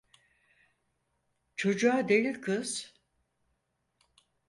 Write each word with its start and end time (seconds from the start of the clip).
Çocuğa 1.55 2.09
değil 2.09 2.41
kız… 2.41 2.93